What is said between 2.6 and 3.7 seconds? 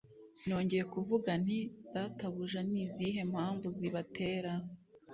ni izihe mpamvu